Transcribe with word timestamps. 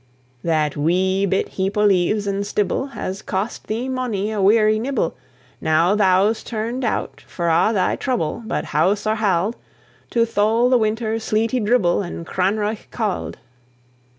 That 0.43 0.75
wee 0.75 1.27
bit 1.27 1.49
heap 1.49 1.77
o' 1.77 1.83
leaves 1.85 2.25
and 2.25 2.43
stibble 2.43 2.87
Has 2.93 3.21
cost 3.21 3.67
thee 3.67 3.87
monie 3.87 4.31
a 4.31 4.41
weary 4.41 4.79
nibble! 4.79 5.15
Now 5.61 5.93
thou's 5.95 6.41
turned 6.43 6.83
out 6.83 7.21
for 7.27 7.49
a' 7.49 7.69
thy 7.71 7.97
trouble, 7.97 8.41
But 8.47 8.65
house 8.73 9.05
or 9.05 9.17
hald, 9.17 9.57
To 10.09 10.25
thole 10.25 10.71
the 10.71 10.79
winter's 10.79 11.23
sleety 11.23 11.59
dribble, 11.59 12.01
And 12.01 12.25
cranreuch 12.25 12.89
cauld! 12.89 13.35